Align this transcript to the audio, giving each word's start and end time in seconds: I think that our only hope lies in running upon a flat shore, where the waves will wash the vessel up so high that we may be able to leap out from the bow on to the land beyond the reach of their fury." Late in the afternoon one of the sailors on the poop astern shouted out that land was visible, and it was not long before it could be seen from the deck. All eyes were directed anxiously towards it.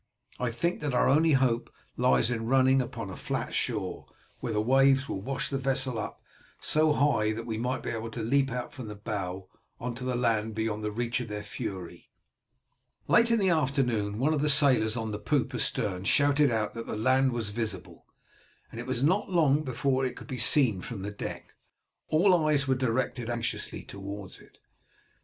I 0.39 0.49
think 0.49 0.79
that 0.79 0.95
our 0.95 1.07
only 1.07 1.33
hope 1.33 1.71
lies 1.95 2.31
in 2.31 2.47
running 2.47 2.81
upon 2.81 3.11
a 3.11 3.15
flat 3.15 3.53
shore, 3.53 4.07
where 4.39 4.51
the 4.53 4.59
waves 4.59 5.07
will 5.07 5.21
wash 5.21 5.47
the 5.47 5.59
vessel 5.59 5.99
up 5.99 6.23
so 6.59 6.91
high 6.91 7.33
that 7.33 7.45
we 7.45 7.59
may 7.59 7.77
be 7.77 7.91
able 7.91 8.09
to 8.09 8.21
leap 8.23 8.49
out 8.51 8.73
from 8.73 8.87
the 8.87 8.95
bow 8.95 9.47
on 9.79 9.93
to 9.93 10.03
the 10.03 10.15
land 10.15 10.55
beyond 10.55 10.83
the 10.83 10.89
reach 10.89 11.19
of 11.19 11.27
their 11.27 11.43
fury." 11.43 12.09
Late 13.07 13.29
in 13.29 13.37
the 13.37 13.51
afternoon 13.51 14.17
one 14.17 14.33
of 14.33 14.41
the 14.41 14.49
sailors 14.49 14.97
on 14.97 15.11
the 15.11 15.19
poop 15.19 15.53
astern 15.53 16.03
shouted 16.05 16.49
out 16.49 16.73
that 16.73 16.87
land 16.87 17.31
was 17.31 17.49
visible, 17.49 18.07
and 18.71 18.79
it 18.79 18.87
was 18.87 19.03
not 19.03 19.29
long 19.29 19.61
before 19.63 20.03
it 20.03 20.15
could 20.15 20.25
be 20.27 20.39
seen 20.39 20.81
from 20.81 21.03
the 21.03 21.11
deck. 21.11 21.53
All 22.07 22.47
eyes 22.47 22.67
were 22.67 22.73
directed 22.73 23.29
anxiously 23.29 23.83
towards 23.83 24.39
it. 24.39 24.57